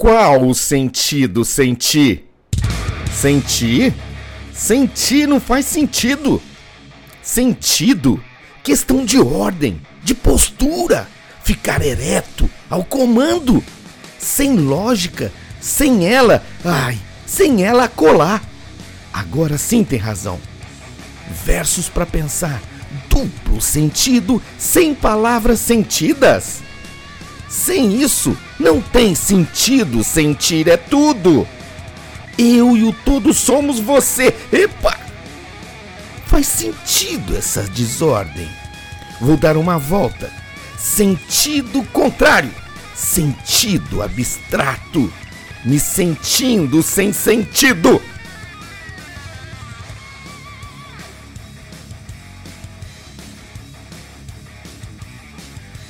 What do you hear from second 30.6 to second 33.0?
é tudo. Eu e o